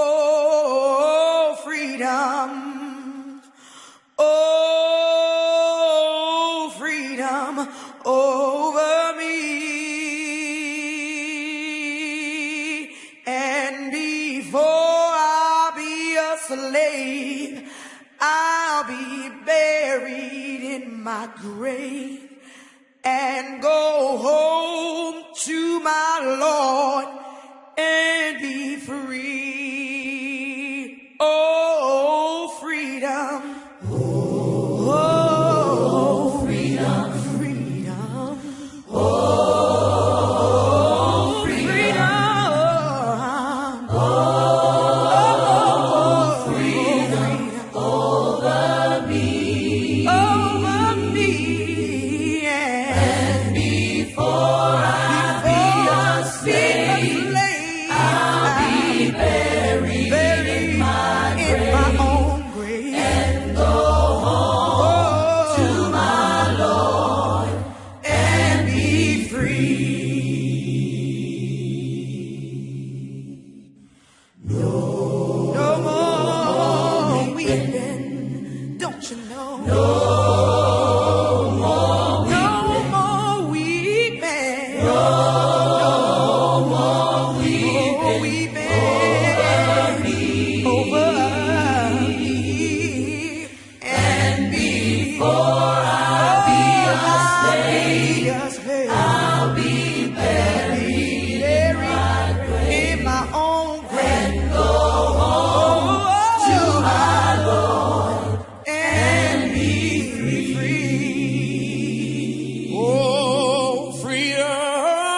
freedom. 1.64 3.42
Oh, 4.16 5.12
freedom 6.78 7.68
over 8.04 9.16
me. 9.18 9.66
And 13.26 13.90
before 13.90 14.60
I 14.62 15.72
be 15.74 16.16
a 16.16 16.38
slave, 16.38 17.68
I'll 18.20 18.84
be 18.84 19.30
buried 19.44 20.62
in 20.62 21.02
my 21.02 21.28
grave. 21.40 22.25
free. 28.86 29.45
free. 69.56 70.35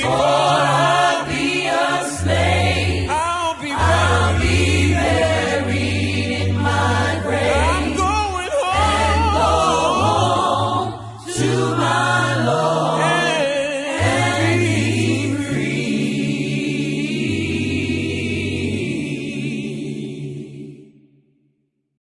For. 0.00 0.67